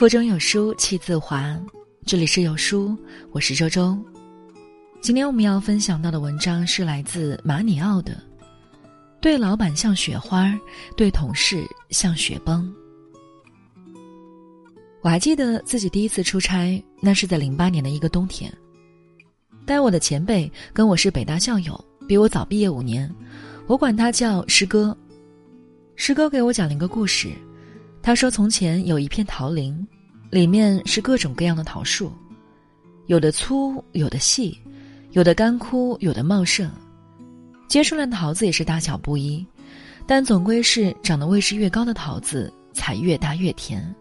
[0.00, 1.54] 腹中有书气自华，
[2.06, 2.96] 这里是有书，
[3.32, 3.94] 我是周周。
[5.02, 8.16] 今天我们要分享到的文章是来自马里奥的
[9.20, 10.58] ：“对老板像雪花，
[10.96, 12.74] 对同事像雪崩。”
[15.04, 18.50] 我还记得自己第一次出差，那是在零八年的一个冬天。
[19.66, 21.78] 带我的前辈跟我是北大校友，
[22.08, 23.14] 比我早毕业五年，
[23.66, 24.96] 我管他叫师哥。
[25.94, 27.28] 师哥给我讲了一个故事，
[28.02, 29.86] 他说从前有一片桃林，
[30.30, 32.12] 里面是各种各样的桃树，
[33.06, 34.58] 有的粗，有的细。
[35.12, 36.70] 有的干枯，有的茂盛，
[37.66, 39.44] 结出来的桃子也是大小不一，
[40.06, 43.92] 但总归是长得位置越高的桃子才越大越甜。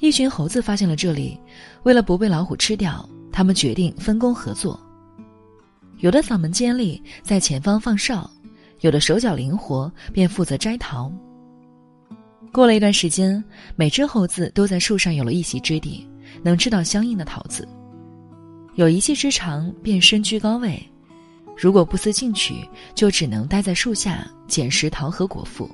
[0.00, 1.38] 一群猴子发现了这里，
[1.84, 4.80] 为了不被老虎吃掉，他们决定分工合作。
[5.98, 8.28] 有的嗓门尖利，在前方放哨；
[8.80, 11.08] 有的手脚灵活，便负责摘桃。
[12.52, 13.42] 过了一段时间，
[13.76, 16.06] 每只猴子都在树上有了一席之地，
[16.42, 17.66] 能吃到相应的桃子。
[18.74, 20.78] 有一技之长，便身居高位；
[21.56, 22.54] 如果不思进取，
[22.94, 25.68] 就只能待在树下捡食桃和果腹。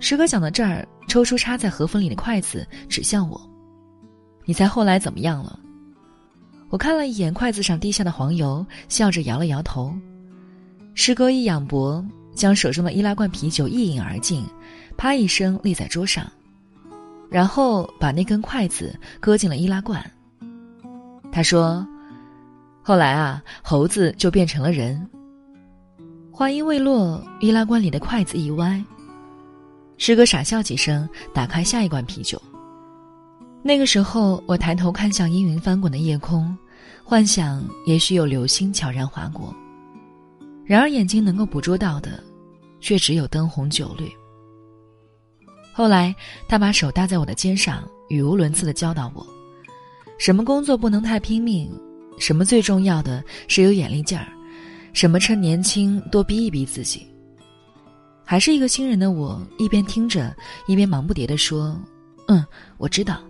[0.00, 3.40] 师哥讲到这儿，抽出插在河粉里的筷子，指向我
[4.44, 5.58] ：“你猜后来怎么样了？”
[6.70, 9.94] 我看了一眼筷子上滴下的黄油，笑着摇了摇头。
[10.94, 12.04] 师哥一仰脖，
[12.34, 14.44] 将手中的易拉罐啤酒一饮而尽，
[14.96, 16.30] 啪一声立在桌上，
[17.30, 20.04] 然后把那根筷子搁进了易拉罐。
[21.32, 21.86] 他说
[22.82, 25.08] ：“后来啊，猴子就变成了人。”
[26.30, 28.82] 话音未落，易拉罐里的筷子一歪。
[29.96, 32.40] 师哥傻笑几声，打开下一罐啤酒。
[33.62, 36.56] 那个时候，我抬头看向阴云翻滚的夜空，
[37.04, 39.54] 幻想也许有流星悄然划过。
[40.66, 42.22] 然而，眼睛能够捕捉到的，
[42.80, 44.10] 却只有灯红酒绿。
[45.72, 46.14] 后来，
[46.48, 49.26] 他把手搭在我的肩上，语无伦次的教导我。
[50.18, 51.70] 什么工作不能太拼命？
[52.18, 54.28] 什么最重要的是有眼力劲儿？
[54.92, 57.06] 什么趁年轻多逼一逼自己？
[58.24, 60.34] 还是一个新人的我，一边听着，
[60.66, 61.78] 一边忙不迭地说
[62.28, 62.42] ：“嗯，
[62.78, 63.20] 我知道。”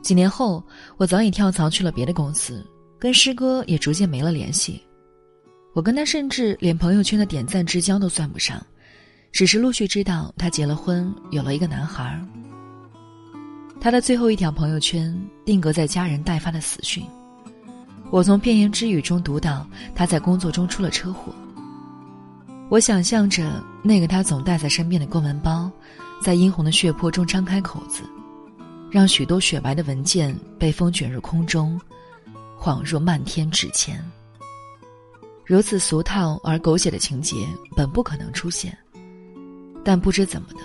[0.00, 0.62] 几年后，
[0.96, 2.64] 我早已跳槽去了别的公司，
[2.98, 4.80] 跟师哥也逐渐没了联系。
[5.76, 8.58] 我跟他甚至连朋友圈的点赞之交都算不上，
[9.30, 12.18] 只是陆续知道他结了婚，有了一个男孩儿。
[13.78, 15.14] 他的最后一条朋友圈
[15.44, 17.04] 定格在家人代发的死讯，
[18.10, 21.30] 我从片言之语中读到他在工作中出了车祸。
[22.70, 25.70] 我想象着那个他总带在身边的公文包，
[26.22, 28.02] 在殷红的血泊中张开口子，
[28.90, 31.78] 让许多雪白的文件被风卷入空中，
[32.58, 34.02] 恍若漫天纸钱。
[35.46, 37.46] 如此俗套而狗血的情节
[37.76, 38.76] 本不可能出现，
[39.84, 40.58] 但不知怎么的。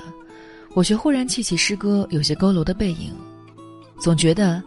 [0.73, 3.13] 我却忽然记起师哥有些佝偻的背影，
[3.99, 4.63] 总觉得，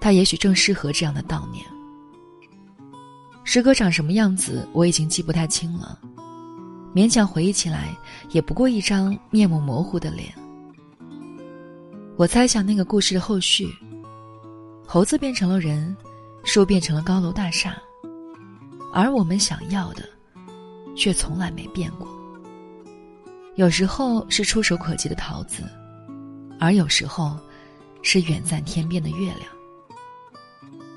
[0.00, 1.64] 他也许正适合这样的悼念。
[3.42, 5.98] 师哥长什么样子，我已经记不太清了，
[6.94, 7.96] 勉强回忆起来，
[8.30, 10.32] 也不过一张面目模糊的脸。
[12.16, 13.68] 我猜想那个故事的后续，
[14.86, 15.96] 猴子变成了人，
[16.44, 17.76] 树变成了高楼大厦，
[18.98, 20.02] 而我们想要的，
[20.96, 22.08] 却从来没变过。
[23.54, 25.62] 有时候是触手可及的桃子，
[26.58, 27.38] 而有时候
[28.02, 29.42] 是远在天边的月亮。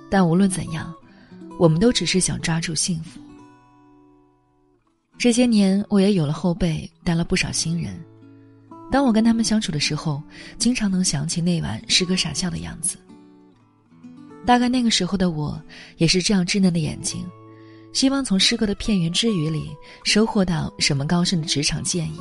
[0.09, 0.91] 但无论怎样，
[1.59, 3.19] 我们都只是想抓住幸福。
[5.19, 8.03] 这些年，我也有了后辈，带了不少新人。
[8.91, 10.19] 当我跟他们相处的时候，
[10.57, 12.97] 经常能想起那晚师哥傻笑的样子。
[14.43, 15.61] 大概那个时候的我，
[15.97, 17.23] 也是这样稚嫩的眼睛，
[17.93, 19.69] 希望从师哥的片言之语里
[20.03, 22.19] 收获到什么高深的职场建议。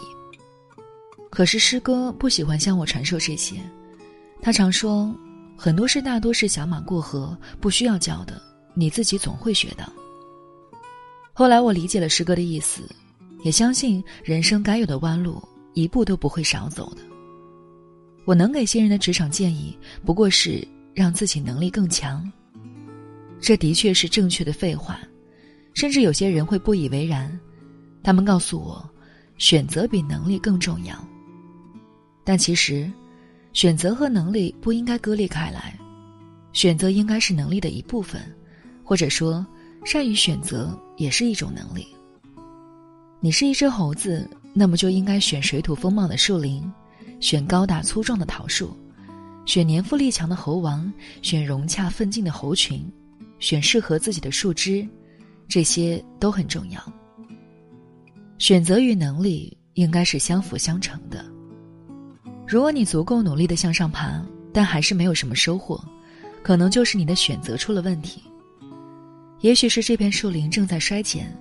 [1.30, 3.56] 可是师哥不喜欢向我传授这些，
[4.42, 5.14] 他常说，
[5.56, 8.42] 很多事大多是小马过河，不需要教的，
[8.74, 9.90] 你自己总会学到。
[11.32, 12.82] 后来我理解了师哥的意思，
[13.44, 15.40] 也相信人生该有的弯路
[15.74, 17.02] 一步都不会少走的。
[18.24, 22.30] 我能给新人的职场建议，不过是让自己能力更强。
[23.40, 25.00] 这的确是正确的废话，
[25.80, 27.40] 甚至有些人会不以为然，
[28.02, 28.86] 他们告诉我，
[29.38, 30.94] 选择比能力更重要。
[32.22, 32.92] 但其实，
[33.54, 35.74] 选择和能力不应该割裂开来，
[36.52, 38.20] 选择应该是能力的一部分，
[38.84, 39.46] 或者说，
[39.82, 41.88] 善于选择也是一种能力。
[43.18, 46.62] 你是一只猴子，那么就应该选水土丰茂的树林，
[47.20, 48.76] 选高大粗壮的桃树，
[49.46, 50.92] 选年富力强的猴王，
[51.22, 52.86] 选融洽奋进的猴群，
[53.38, 54.86] 选适合自己的树枝，
[55.50, 56.80] 这些都很重要。
[58.38, 61.26] 选择与能力应该是相辅相成的。
[62.46, 65.84] 如果你足够努力的向上爬，但还是没有什么收获，
[66.42, 68.22] 可能就是你的选择出了问题。
[69.40, 71.36] 也许是这片树林正在衰减，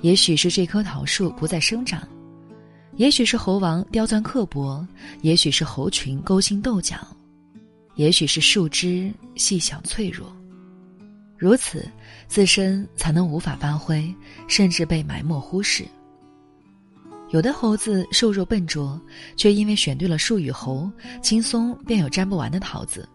[0.00, 2.08] 也许是这棵桃树不再生长，
[2.96, 4.86] 也许是猴王刁钻刻薄，
[5.20, 6.96] 也许是猴群勾心斗角，
[7.94, 10.34] 也许是树枝细小脆弱。
[11.40, 11.88] 如此，
[12.28, 14.14] 自身才能无法发挥，
[14.46, 15.86] 甚至被埋没忽视。
[17.30, 19.00] 有的猴子瘦弱笨拙，
[19.36, 20.90] 却因为选对了树与猴，
[21.22, 23.08] 轻松便有摘不完的桃子；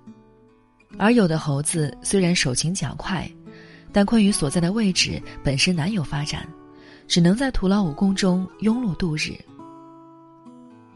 [0.98, 3.30] 而有的猴子虽然手勤脚快，
[3.94, 6.50] 但困于所在的位置，本身难有发展，
[7.08, 9.34] 只能在徒劳无功中庸碌度日。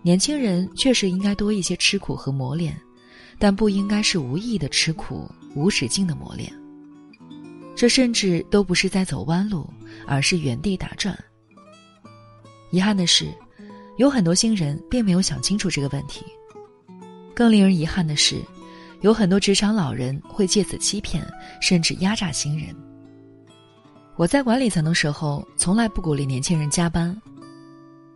[0.01, 2.75] 年轻人确实应该多一些吃苦和磨练，
[3.37, 6.51] 但不应该是无意的吃苦、无止境的磨练。
[7.79, 9.65] 这甚至都不是在走弯路，
[10.05, 11.17] 而是原地打转。
[12.71, 13.33] 遗憾的是，
[13.97, 16.25] 有很多新人并没有想清楚这个问题。
[17.33, 18.35] 更令人遗憾的是，
[18.99, 21.25] 有很多职场老人会借此欺骗，
[21.61, 22.75] 甚至压榨新人。
[24.17, 27.15] 我在管理层的时候，从来不鼓励年轻人加班。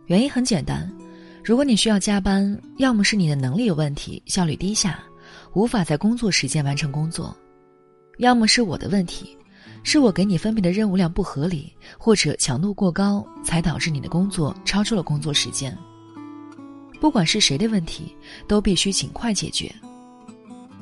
[0.08, 0.94] 原因很简单：
[1.42, 5.02] 如果你需要加班，要么是你的能力有问题，效率低下，
[5.54, 7.34] 无法在工作时间完成工作；
[8.18, 9.34] 要么是我的问题，
[9.84, 15.76] 是我给你分配的任务量不合理，或者强度过高，才导致你的工作超出了工作时间。
[17.00, 18.16] 不管是谁的问题，
[18.48, 19.72] 都必须尽快解决。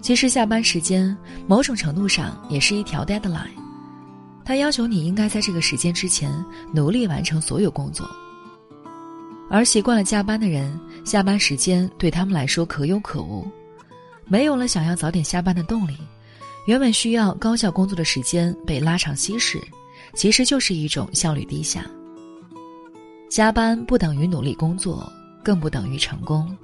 [0.01, 1.17] 其实，下班时间
[1.47, 3.51] 某种程度上也是一条 deadline。
[4.45, 6.33] 他要求你应该在这个时间之前
[6.73, 8.09] 努力完成所有工作，
[9.51, 13.47] 而习惯了加班的人，下班时间对他们来说可有可无，
[14.27, 15.97] 没有了想要早点下班的动力，
[16.67, 19.61] 原本需要高效工作的时间被拉长稀释，
[20.15, 21.85] 其实就是一种效率低下。
[23.29, 25.11] 加班不等于努力工作，
[25.43, 26.57] 更不等于成功，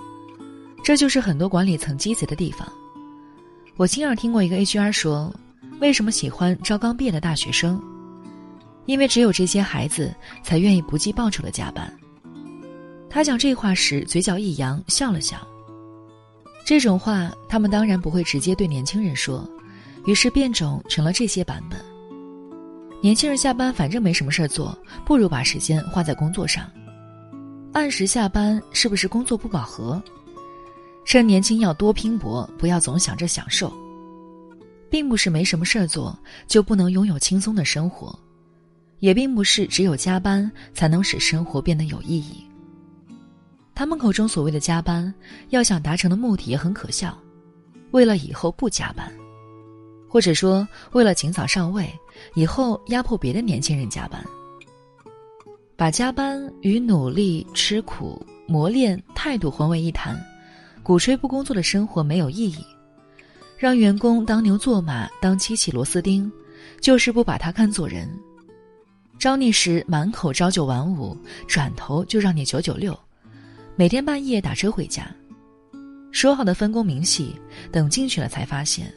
[0.85, 2.67] 这就是很多管理层鸡贼的地方。
[3.77, 5.35] 我亲耳听过一个 HR 说。
[5.81, 7.81] 为什么喜欢招刚毕业的大学生？
[8.87, 10.13] 因为只有这些孩子
[10.43, 11.89] 才愿意不计报酬的加班。
[13.09, 15.37] 他讲这话时，嘴角一扬，笑了笑。
[16.65, 19.49] 这种话，他们当然不会直接对年轻人说，
[20.09, 21.79] 于是变种成了这些版本。
[23.03, 26.67] 年轻人下班反正没什么事儿做，不如把时间花在工作上。
[27.75, 30.03] 按时下班是不是工作不饱和？
[31.05, 33.71] 趁年轻要多拼搏，不要总想着享受。
[34.89, 38.19] 并不是没什么事儿做就不能拥有轻松的生活，
[39.01, 42.43] 也并不是只有加班才能使生活变得有意义。
[43.75, 45.13] 他们口中所谓的加班，
[45.51, 47.15] 要想达成的目的也很可笑，
[47.91, 49.13] 为了以后不加班，
[50.09, 51.93] 或者说为了尽早上位，
[52.35, 54.25] 以后压迫别的年轻人加班。
[55.77, 60.21] 把加班与努力、吃苦、磨练态度混为一谈，
[60.83, 62.65] 鼓吹不工作的生活没有意义。
[63.57, 66.31] 让员工当牛做马，当机器螺丝钉，
[66.81, 68.09] 就是不把他看作人。
[69.19, 71.17] 招你时满口朝九晚五，
[71.47, 72.99] 转头就让你九九六，
[73.75, 75.09] 每天半夜打车回家。
[76.13, 77.35] 说好的分工明细，
[77.71, 78.93] 等进去了才发现，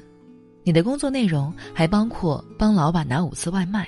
[0.64, 3.88] 你的工作内容还包括帮老板拿五次外卖。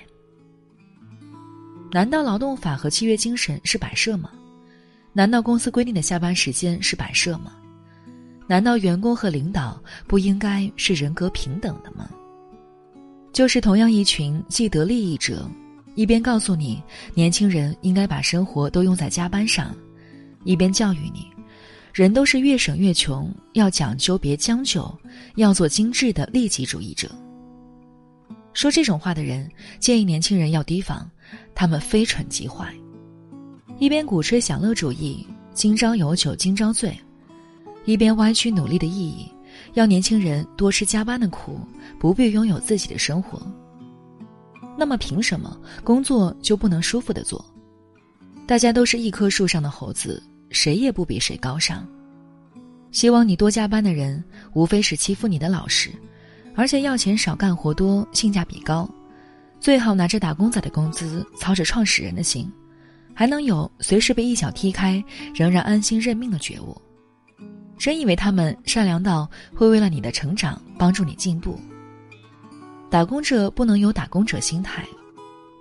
[1.92, 4.32] 难道劳动法和契约精神是摆设吗？
[5.12, 7.52] 难道公司规定的下班时间是摆设吗？
[8.48, 12.10] 难道员工和领导不应该是人格平等的吗？
[13.32, 15.50] 就是同样一群既得利益者，
[15.96, 16.82] 一边告诉你
[17.14, 19.76] 年轻人应该把生活都用在加班上，
[20.44, 21.28] 一边教育你，
[21.94, 24.92] 人都是越省越穷，要讲究别将就，
[25.36, 27.08] 要做精致的利己主义者。
[28.52, 29.48] 说这种话的人
[29.80, 31.08] 建议年轻人要提防，
[31.54, 32.74] 他们非蠢即坏，
[33.78, 35.24] 一边鼓吹享乐主义，
[35.54, 36.98] 今朝有酒今朝醉。
[37.86, 39.30] 一边歪曲努力的意义，
[39.74, 41.60] 要年轻人多吃加班的苦，
[42.00, 43.40] 不必拥有自己的生活。
[44.76, 47.46] 那么凭什么工作就不能舒服的做？
[48.48, 50.22] 大家都是一棵树上的猴子，
[50.54, 51.86] 谁也不比谁高尚。
[52.92, 55.90] 希望你多加班的人，无非是欺负你的老实，
[56.56, 58.88] 而且要钱少干活多，性价比高，
[59.60, 62.50] 最好拿着打工仔的工资，操着创始人的心，
[63.16, 66.80] 还能有随时被一脚踢开，仍然安心认命的觉悟。
[67.80, 71.60] 真以为他们善良到会为了你的成长帮助你进步？
[72.92, 74.86] 打工者不能有打工者心态，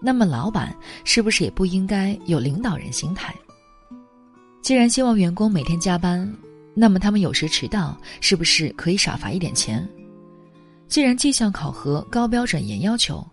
[0.02, 3.34] 那么老板是不是也不应该有领导人心态？
[4.62, 6.32] 既然希望员工每天加班，
[6.72, 9.86] 那么他们有时迟到是不是可以少罚一点钱？
[10.86, 13.26] 既然绩效考核高标准严要求，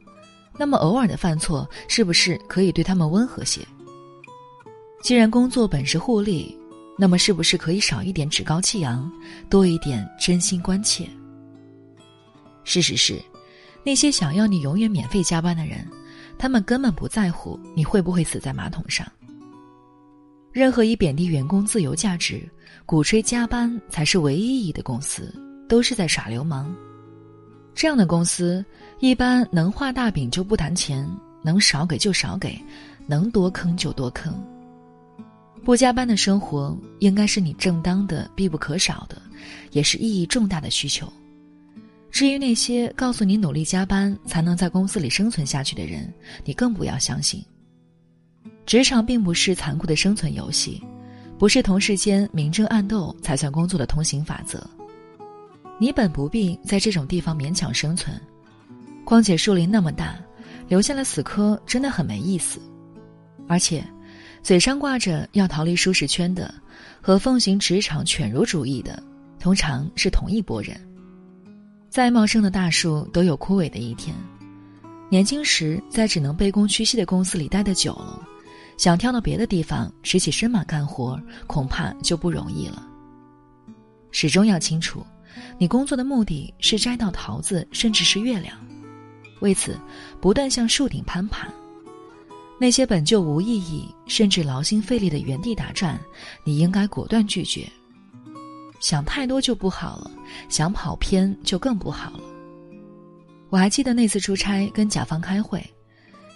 [0.57, 3.62] 那么偶尔的犯错是不是可以对他们温和些？
[5.03, 6.55] 既然工作本是互利。
[7.01, 9.09] 那么是不是可以少一点趾高气扬，
[9.50, 11.07] 多一点真心关切？
[12.65, 13.17] 事实是，
[13.86, 15.88] 那些想要你永远免费加班的人，
[16.38, 19.09] 他们根本不在乎你会不会死在马桶上。
[20.51, 22.41] 任何以贬低员工自由价值、
[22.86, 25.34] 鼓吹加班才是唯一意义的公司，
[25.68, 26.75] 都是在耍流氓。
[27.75, 28.65] 这样的公司
[29.00, 31.08] 一般能画大饼就不谈钱，
[31.44, 32.60] 能少给就少给，
[33.08, 34.34] 能多坑就多坑。
[35.63, 39.22] 不加班的生活应该是你正当的、必不可少的，
[39.72, 41.08] 也是意义重大的需求。
[42.10, 46.12] 至于那些告诉你努力加班才能在公司里生存下去的人，
[46.44, 47.44] 你更不要相信。
[48.69, 50.79] 职场并不是残酷的生存游戏，
[51.39, 54.63] 不是同事间明争暗斗才算工作的通行法则。
[55.79, 58.15] 你本不必在这种地方勉强生存，
[59.03, 60.15] 况且树林那么大，
[60.67, 62.61] 留下了死磕真的很没意思，
[63.47, 63.83] 而且。
[64.43, 66.53] 嘴上挂着要逃离舒适圈的，
[67.01, 69.01] 和奉行职场犬儒主义的，
[69.39, 70.79] 通常是同一拨人。
[71.89, 74.15] 再茂盛的大树都有枯萎的一天。
[75.09, 78.21] 年轻时在只能卑躬屈膝的公司里待得久了，
[78.79, 82.81] 想跳到别的地方拾起身马干活，恐怕就不容易了。
[84.09, 85.05] 始终要清楚，
[85.57, 88.57] 你工作的目的是摘到桃子，甚至是月亮。
[89.41, 89.77] 为此，
[90.21, 91.50] 不断向树顶攀爬。
[92.57, 96.00] 那些本就无意义，甚至劳心费力的原地打转，
[96.45, 97.67] 你应该果断拒绝。
[98.79, 100.09] 想太多就不好了，
[100.48, 102.21] 想跑偏就更不好了。
[103.50, 105.62] 我还记得那次出差跟甲方开会，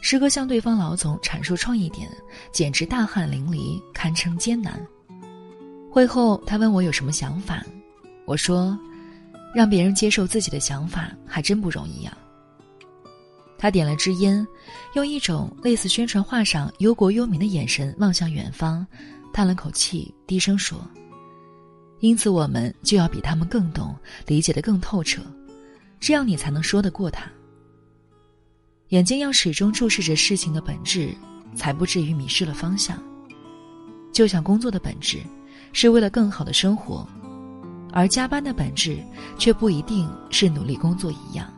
[0.06, 2.12] 师哥向对方老总阐述创意点，
[2.52, 4.86] 简直大汗淋漓，堪称艰难。
[5.90, 7.64] 会后他问我有什么想法，
[8.26, 8.78] 我说，
[9.56, 12.18] 让别人接受自己的想法还真不容易呀。
[13.58, 14.46] 他点了支烟，
[14.94, 18.86] 用一种类似宣传画上忧国忧民的眼神望向远方，
[19.32, 20.86] 叹了口气，低声说
[22.02, 23.96] ：“因此，我们就要比他们更懂，
[24.28, 25.22] 理解的更透彻，
[25.98, 27.32] 这样你才能说得过他。
[28.94, 31.16] 眼睛要始终注视着事情的本质，
[31.56, 32.96] 才不至于迷失了方向。
[34.12, 35.24] 就像工作的本质
[35.72, 37.08] 是为了更好的生活，
[37.92, 39.04] 而加班的本质
[39.36, 41.52] 却不一定是努力工作一样。”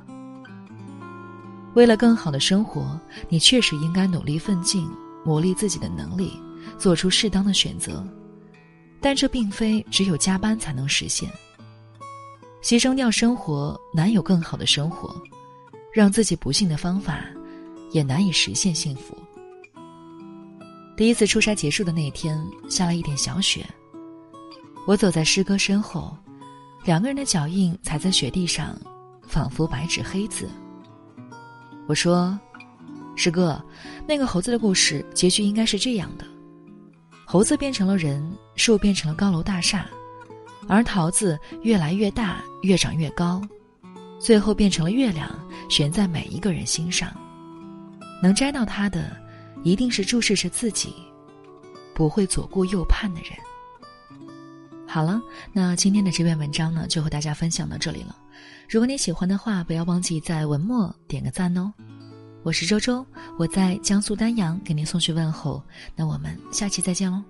[1.75, 4.89] 为了更好的生活，你确实应该努力奋进，
[5.25, 6.39] 磨砺自己的能力，
[6.77, 8.01] 做出适当的选择。
[9.01, 11.29] 但这并非只有加班才能实现。
[12.63, 15.13] 牺牲掉生活，难有更好的生活；
[15.95, 17.21] 让自己不幸的方法，
[17.93, 19.17] 也难以实现幸福。
[20.97, 22.37] 第一次出差结束的那天，
[22.69, 23.65] 下了一点小雪。
[24.85, 26.13] 我走在师哥身后，
[26.83, 28.77] 两个人的脚印踩在雪地上，
[29.25, 30.49] 仿佛白纸黑字。
[31.87, 32.37] 我说
[33.15, 33.63] ：“师哥，
[34.05, 36.25] 那个猴子的故事结局应该是这样的：
[37.23, 38.21] 猴子变成了人，
[38.57, 39.87] 树变成了高楼大厦，
[40.67, 43.41] 而桃子越来越大，越长越高，
[44.25, 45.29] 最后变成了月亮，
[45.69, 47.15] 悬在每一个人心上。
[48.23, 49.15] 能摘到它的，
[49.63, 50.95] 一定是注视着自己，
[51.93, 53.33] 不会左顾右盼的人。”
[54.89, 55.21] 好了，
[55.53, 58.15] 那今天的这篇文章呢，就和大家分享到这里了。
[58.67, 61.71] 如果你喜欢的话，不要忘记在文末点个赞哦。
[62.41, 63.05] 我是周周，
[63.37, 65.61] 我在江苏丹阳给您送去问候。
[65.95, 67.23] 那我们下期再见喽。